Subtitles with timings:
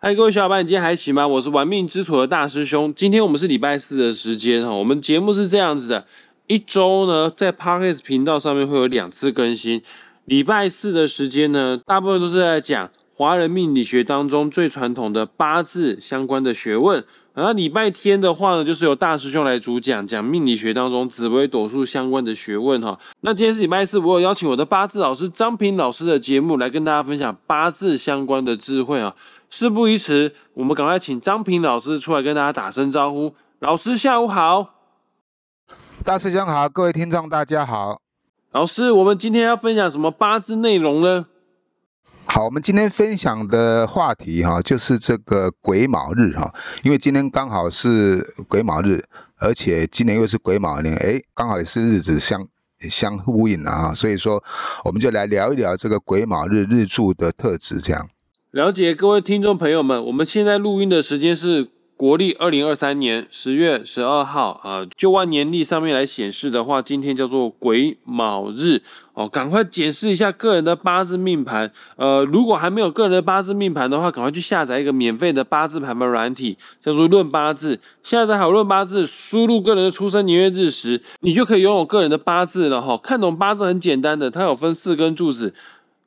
[0.00, 1.26] 嗨，各位小伙伴，你今天还行吗？
[1.26, 2.94] 我是玩命之徒的大师兄。
[2.94, 6.06] 今天我们是礼拜四的时间哈，我们节目是这样子的，
[6.46, 9.82] 一周呢在 Parkes 频道上面会有两次更新。
[10.24, 17.04] 礼拜四的时间呢，大部分都是在讲华人命理学当中最传统的八字相关的学问。
[17.38, 22.98] 然后礼拜天的话呢，就是由大师兄来主讲，讲命理学当中紫微斗数相关的学问哈。
[23.20, 29.14] 那今天是礼拜四，我有邀请我的八字老师张平老师的节目来跟大家分享八字相关的智慧啊。
[29.48, 33.32] 事不宜迟，我们赶快请张平老师出来跟大家打声招呼。
[33.60, 34.74] 老师下午好，
[36.04, 38.00] 大师兄好，各位听众大家好。
[38.50, 41.26] 老师，我们今天要分享什么八字内容呢？
[42.30, 49.02] 好，我们今天分享的话题哈，就是这个癸卯日哈，因为今天刚好是癸卯日，
[49.36, 52.46] 而且今年又是癸卯年，哎，刚好也是日子相
[52.80, 54.44] 相呼应了哈，所以说
[54.84, 58.08] 我们就来聊一聊这个癸卯日日柱的特质，这样。
[58.50, 61.70] 了解各位听众朋友们，我们现在录音的时间是。
[61.98, 68.80] 国历二零二三年十月十二号啊，就按年历上面来显示的话，今天叫做癸卯日
[69.14, 69.28] 哦。
[69.28, 71.68] 赶快检视一下个人的八字命盘。
[71.96, 77.80] 呃，如果还没有个人的八字命盘的话，赶快去下载一个免费的八字盘盘软体，叫做论八字。
[78.04, 82.96] 下载好论八字，输入个人的出生年月日时，你就可以拥有个人的八字了哈。
[82.96, 85.52] 看懂八字很简单的，它有分四根柱子。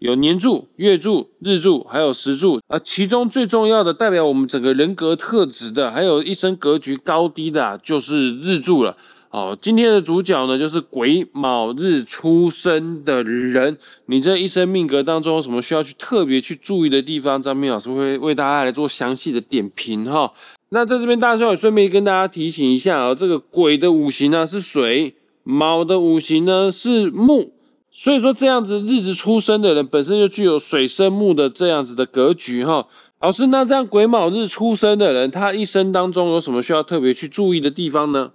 [0.02, 2.80] 有年柱、月柱、日柱，还有时柱啊。
[2.80, 8.98] 其中最重要的代表我们整个人格特质的，还有一生格局高低的，就是日柱了。
[9.30, 13.78] 哦，今天的主角呢，就是癸卯日出生的人。
[14.08, 17.40] 你这一生命格当中有什么需要去特别去注意的地方？
[17.40, 20.34] 张明老师会为大家来做详细的点评哈。
[20.70, 27.54] 那在这边，大家也顺便跟大家提醒一下啊，这个癸的五行呢是水，卯的五行呢是木。
[27.94, 32.88] 所以说，这样子日子出生的人本身就具有水生木的这样子的格局哈。
[33.20, 38.32] 老师，那这样癸卯日出生的人，他一生当中有什么需要特别去注意的地方呢？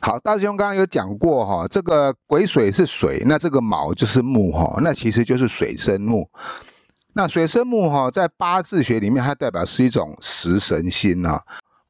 [0.00, 6.28] 好，大师兄刚刚有讲过哈，这个癸水是水，那这个卯就是木哈，那其实就是水生木。
[7.14, 11.40] 那水生木哈，在八字学里面，它代表是一种食神星呐。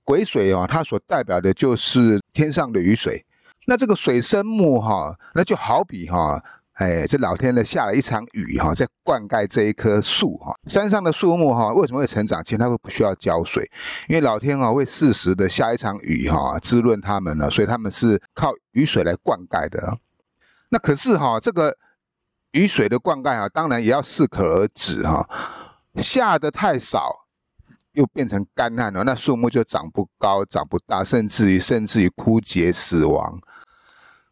[0.05, 3.25] 癸水啊，它所代表的就是天上的雨水。
[3.67, 6.41] 那这个水生木哈，那就好比哈。
[6.75, 10.53] 哎，这老天呢下了一场雨哈，在灌溉这一棵树哈。
[10.67, 12.43] 山上的树木哈，为什么会成长？
[12.43, 13.71] 其实它会不需要浇水，
[14.09, 19.99] 因为老天啊会适时的下一场雨哈，滋润它们呢，所以它们是靠雨水来灌溉的。
[20.71, 21.77] 那可是哈，这个
[22.51, 25.29] 雨水的灌溉啊，当然也要适可而止哈。
[25.99, 27.27] 下的太少，
[27.93, 33.41] 又变成干旱了，那树木就长不高、长不大，甚至于甚至于枯竭死亡。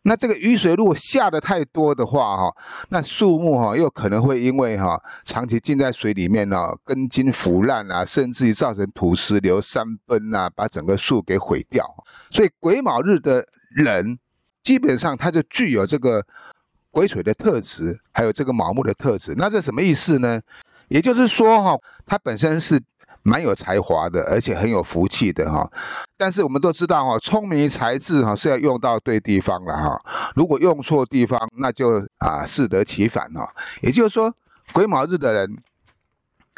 [0.04, 2.56] 那这个雨水如果下的太多的话，哈，
[2.88, 11.84] 那树木哈又可能会因为哈长期浸在水里面呢，根茎腐烂啊，甚至于造成土石流、山崩啊，把整个树给毁掉。
[12.30, 13.46] 所以癸卯日的
[13.76, 14.18] 人，
[14.62, 16.26] 基本上他就具有这个
[16.90, 19.34] 癸水的特质，还有这个卯木的特质。
[19.36, 20.40] 那这什么意思呢？
[20.88, 22.80] 也就是说哈，它本身是。
[23.22, 25.70] 蛮有才华的，而且很有福气的哈。
[26.16, 30.00] 但是我们都知道哈，聪明才智哈是要用到对地方了哈。
[30.34, 33.48] 如果用错地方，那就啊适得其反哈。
[33.80, 34.32] 也就是说，
[34.72, 35.56] 癸卯日的人。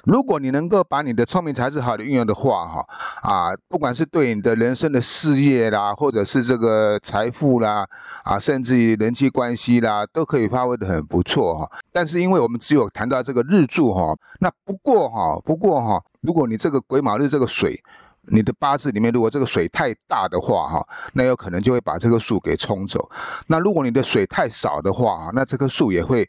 [0.05, 2.87] 如果你能够把你的聪明才智好的运用的话，哈
[3.22, 7.87] 啊，不管是对你的人生的事业啦，或者是这个财富啦，
[8.25, 11.71] 啊，甚至于人际关系啦，都可以发挥的很不错哈。
[11.91, 17.83] 但是因为我们只有谈到这个日柱哈，那不过哈，不过哈，如果你这个癸卯日这个水，
[18.28, 23.09] 你的八字里面如果这个水太大的话哈，那有可能就会把这棵树给冲走。
[23.47, 26.28] 那如果你的水太少的话，那这棵树也会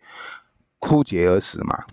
[0.80, 1.84] 枯竭而死嘛。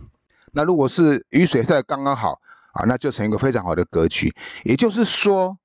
[0.52, 2.40] 那如果是雨水在刚刚好
[2.72, 4.34] 啊，那就成一个非常好的格局。
[4.64, 5.58] 也就是说，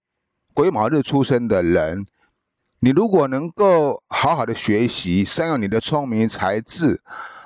[0.53, 2.05] 癸卯日出生的人，
[2.79, 7.01] 你如果能够好好的学习，善用你的聪明才智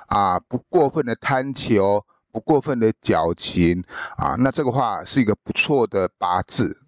[0.06, 3.84] 啊，不过分的贪求，不过分的矫情
[4.16, 6.81] 啊，那这个话是一个不错的八字。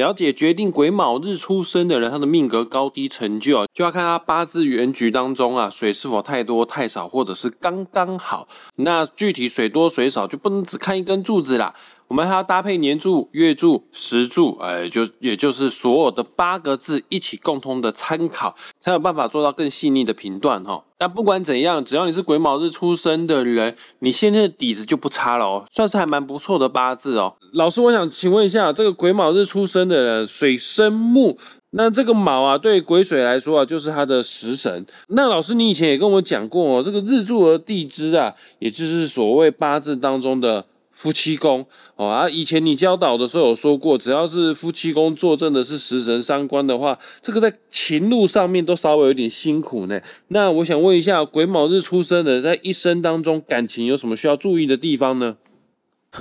[0.00, 8.48] 了解决定癸卯日出生的人，他的命格高低成就啊，就要看他八字原局当中啊，水是否太多太少，或者是刚刚好。
[8.76, 11.74] 那具体水多水少，就不能只看一根柱子啦。
[12.10, 20.82] 我们还要搭配年柱、月柱、时柱，哎，就也就是所有的八个字一起共同的参考，才有办法做到更细腻的评断哈。
[20.98, 27.36] 那不管怎样，只要你是癸卯日出生的人，你现在的底子就不差了哦，算是还蛮不错的八字哦。
[27.52, 31.38] 老师，我想请问一下，这个癸卯日出生的人，水生木，
[31.70, 34.84] 那这个卯啊，对癸水来说啊，就是他的食神。
[35.10, 40.66] 那老师，你以前也跟我讲过哦，这个日柱和地支啊，也就是所谓八字当中的。
[40.92, 41.64] 夫妻宫
[41.96, 50.00] 哦啊，以前你教导的时候有说过，只要是夫妻宫坐镇的是食神三官的话，这个在情路上面都稍微有点辛苦呢。
[50.28, 55.36] 那我想问一下，癸卯日出生的，在一生当中感情有什么需要注意的地方呢？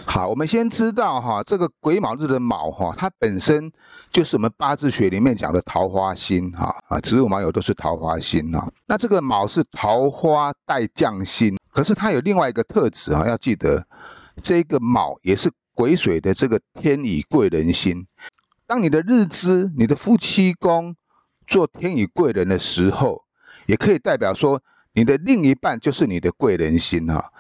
[0.06, 3.72] 好，我们先知道哈，这个癸卯日的卯哈，它本身
[4.12, 8.72] 就是我们八字学里面讲的桃花星哈啊，子午卯酉都是桃花星哈。
[8.86, 13.84] 那这个卯是桃花带将星，可是它有另外一个特质啊，要记得。
[14.40, 18.08] 这个卯也是癸水的这个天乙贵人星。
[18.66, 20.96] 当你的日支、你的夫妻宫
[21.46, 23.26] 做天乙贵人的时候，
[23.68, 24.62] 也可以代表说
[24.94, 27.32] 你的另一半就是你的贵人星哈，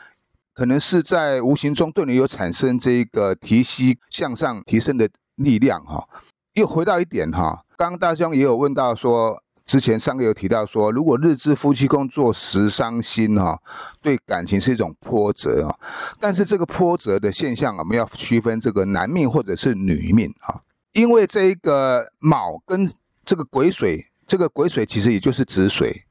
[0.53, 6.07] 可能是在无形中对你有产生这一个提息向上提升的力量哈。
[6.53, 9.43] 又回到一点哈，刚刚大兄也有问到说。
[9.69, 13.61] 之前上个有提到说，如果日支夫妻宫做食伤星哈，
[14.01, 15.77] 对感情是一种波折啊。
[16.19, 20.61] 但是这个波折的现象，我们要区分这个男命或者是女命啊。
[20.93, 22.91] 因为这一个卯跟
[23.23, 26.03] 这个癸水，这个癸水其实也就是子水，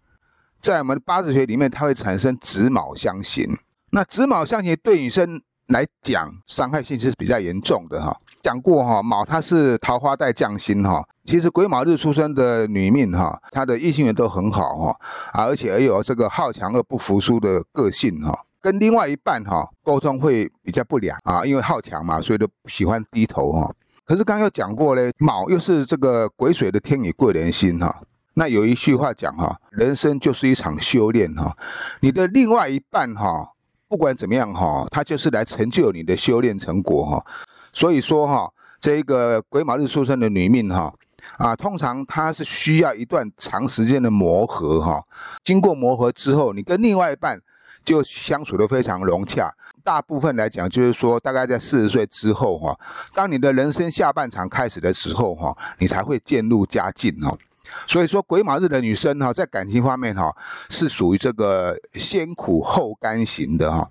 [0.60, 3.58] 在我们八字学里面，它会产生子卯相刑。
[3.90, 8.20] 那子卯相刑对女生来讲，伤害性是比较严重的哈。
[8.40, 11.04] 讲过哈，卯它是桃花带将星哈。
[11.28, 14.96] 其实癸卯日出生的女命哈，她的异性缘都很好哈，
[15.34, 23.70] 而且也有这个好强而不服输的个性哈，跟另外一半哈沟通会比较不良啊，因为好强嘛，所以都喜欢低头哈。
[24.06, 28.00] 可是刚刚有讲过嘞，卯又是这个癸水的天乙贵人星哈，
[28.32, 31.54] 那有一句话讲哈，人生就是一场修炼哈，
[32.00, 33.52] 你的另外一半哈，
[33.86, 37.26] 不管怎么样哈，他就是来成就你的修炼成果哈。
[37.70, 38.50] 所以说哈，
[38.80, 40.90] 这一个癸卯日出生的女命哈。
[41.36, 45.02] 啊，通常它是需要一段长时间的磨合哈。
[45.44, 47.40] 经过磨合之后，你跟另外一半
[47.84, 49.54] 就相处的非常融洽。
[49.84, 52.78] 大部分来讲，就是说大概在四十岁之后哈，
[53.14, 57.38] 当你的人生下半场开始的时候哈，你才会渐入佳境哦。
[57.86, 60.34] 所以说，癸卯日的女生哈，在感情方面哈，
[60.70, 63.90] 是属于这个先苦后甘型的哈，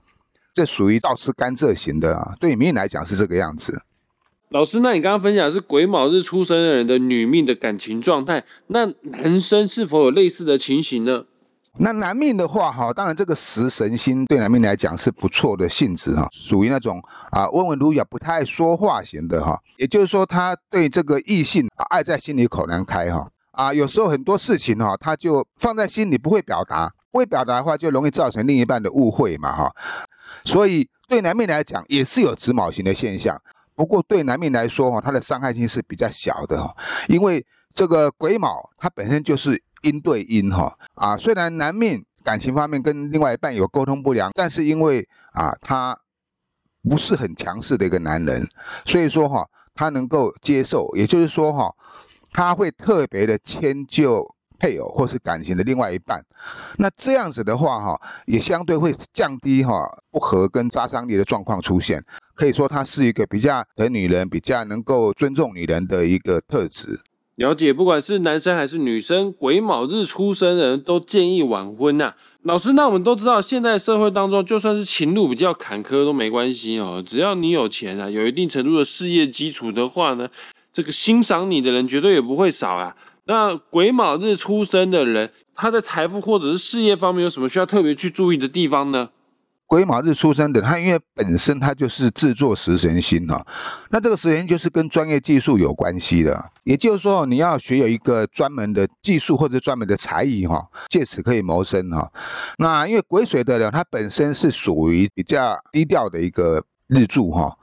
[0.54, 2.34] 这属于倒吃甘蔗型的啊。
[2.40, 3.84] 对命来讲是这个样子。
[4.50, 11.26] 老师，那你刚刚分享是癸卯日出生的人的女命的感情状态，那男生是否有类似的情形呢？
[11.80, 19.60] 那男命的话，哈，当然这个食神星对男命来讲是不错的性质哈，属于那种啊温文儒雅、不太爱说话型的哈。
[19.76, 29.76] 也就是说，他对这个异性爱在心里口难开哈啊，有时候很多事情哈，他就放在心里不会表达，不会表达的话，就容易造成另一半的误会嘛哈。
[30.46, 33.40] 所以对男命来讲，也是有子卯型的现象。
[33.78, 36.76] 不过对男命来说哈，它的伤害性是比较小的哈，
[37.08, 45.98] 因为这个癸卯它本身就是阴对阴哈啊，虽然男命感情方面跟另外一半有沟通不良，但是因为啊他
[46.90, 48.50] 不是很强势的一个男人，
[48.84, 51.72] 所以说哈他能够接受，也就是说哈
[52.32, 54.36] 他会特别的迁就。
[54.60, 56.20] 配偶或是感情的另外一半，
[56.78, 62.04] 那这样子的话哈，也相对会降低哈不和跟杀伤力的状况出现。
[62.38, 67.02] 可以说，她是一个比较疼女人、比较能够尊重女人的一个特质。
[67.36, 72.14] 了解，不管是男生还是女生，癸卯日出生人都建议晚婚呐。
[72.44, 80.30] 老师，那我们都知道，现在社会当中，就算是情路比较坎坷都没关系哦，只要你有钱啊，有一定程度的事业基础的话呢，
[80.72, 82.96] 这个欣赏你的人绝对也不会少啊。
[83.26, 89.10] 那癸卯日出生的人，他在财富或者是事业方面有什么需要特别去注意的地方呢？
[89.68, 93.46] 癸卯日出生的他，因为本身他就是制作食神星哈，
[93.90, 102.10] 那这个食神就是跟专业技术有关系的，也就是说你要学有一个专门的技术或者专门的才艺哈，借此可以谋生哈。
[102.60, 107.58] 那因为癸水的人，他本身是属于比较低调的一个日柱哈。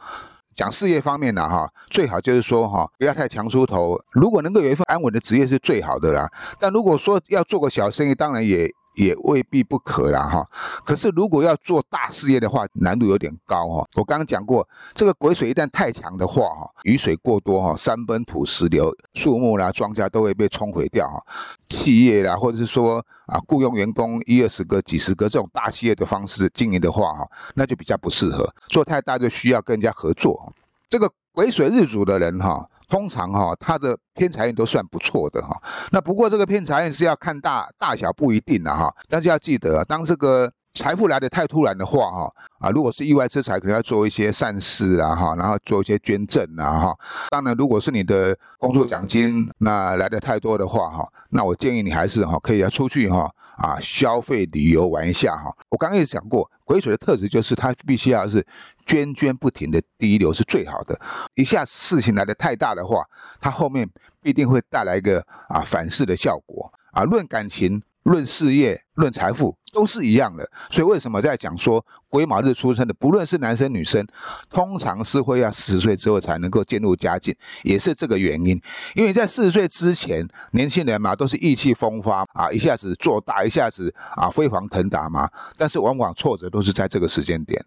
[0.55, 3.99] 讲事业方面的哈，最好就是说哈，不要太强出头。
[4.13, 6.31] 如果能够有一份安稳的职业是最好的啦。
[6.61, 8.71] 但如果说要做个小生意，当然也。
[8.95, 10.49] 也未必不可啦哈，
[10.85, 13.87] 可是如果要做大事业的话，难度有点高哈。
[13.95, 21.23] 我刚刚讲过，这个癸水一旦太强的话哈，雨水过多哈，山崩土石流，树木啦、庄稼都会被冲毁掉哈。
[21.67, 28.55] 企业啦，或者是说啊，雇佣员工一二十个、几十个这种大企业的方式经营的话哈，那就比较不适合。
[28.69, 30.53] 做太大就需要跟人家合作。
[30.89, 32.69] 这个癸水日主的人哈。
[32.95, 35.61] 通常哈，他的偏财运都算不错的哈。
[35.91, 38.95] 那不过这个偏财运是要看大大小不一定的哈。
[39.09, 46.97] 但是要记得，当这个财富来的太突然的话哈，啊，如果是意外之财，可能要做一些善事啊哈，然后做一些捐赠啊哈。
[47.31, 55.53] 当然，如果是你的工作奖金那来的太多的话哈，那我建议你还是哈可以要出去哈啊消费旅游玩一下哈。
[55.69, 58.45] 我刚刚也讲过，癸水的特质就是它必须要是
[58.87, 60.99] 涓涓不停的滴流是最好的。
[61.35, 63.05] 一下事情来的太大的话，
[63.41, 63.89] 它后面
[64.23, 67.05] 必定会带来一个啊反噬的效果啊。
[67.05, 67.83] 论感情。
[68.05, 74.07] 论事业、论财富都是一样的，所以为什么在讲说癸卯日出生的，不论是男生女生，
[74.51, 78.61] 通常是会要四十岁之后才能够渐入佳境，也是这个原因。
[78.95, 85.27] 因为在四十岁之前，年轻人嘛都是意气风发啊，一下子做大，一下子啊飞黄腾达嘛。
[85.57, 87.65] 但是往往挫折都是在这个时间点。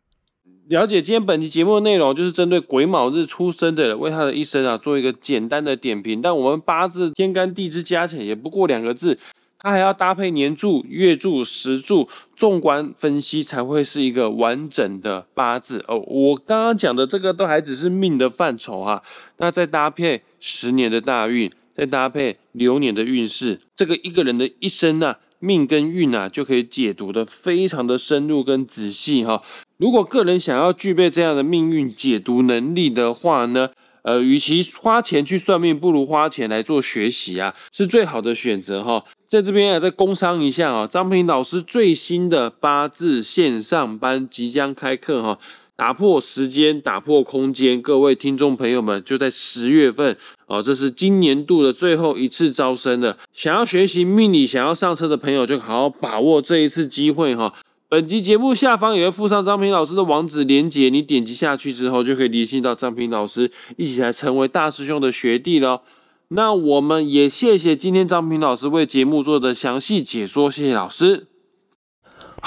[0.69, 6.21] 了解今天本期节目的内容，就是针对癸卯日出生的人，为他的一生啊做一个简单的点评。
[6.21, 9.17] 但我们八字天干地支加起来也不过两个字。
[9.59, 15.97] 它还要搭配年柱、月柱、时柱，纵观分析才会是一个完整的八字哦。
[16.05, 19.01] 我刚刚讲的这个都还只是命的范畴哈，
[19.37, 29.41] 那再搭配十年的大运，再搭配流年的运势，这个一个人的一生呢，命跟运啊，就可以解读的非常的深入跟仔细哈。
[29.77, 33.69] 如果个人想要具备这样的命运解读能力的话呢？
[34.03, 39.03] 呃，与其花钱去算命，不如花钱来做学习啊，是最好的选择哈。
[39.27, 45.37] 在这边啊，再工商一下啊，张平老师最新的八字线上班即将开课哈，
[45.77, 50.17] 打破时间，打破空间，各位听众朋友们，就在十月份
[50.47, 53.15] 哦，这是今年度的最后一次招生了。
[53.31, 57.53] 想要学习命理，想要上车的朋友，就好好把握这一次机会哈。
[57.87, 65.83] 本集节目下方也会附上张平老师的网址连接，你点击下去之后就可以联系到张平老师，一起来成为大师兄的学弟了。
[66.29, 71.27] 那我们也谢谢今天张平老师为节目做的详细解说，谢谢老师。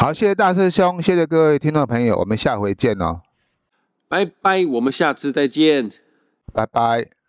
[0.01, 3.21] 好，谢谢大师兄，谢谢各位听众朋友，我们下回见哦，
[4.09, 5.91] 拜拜，我们下次再见，
[6.55, 7.20] 拜拜。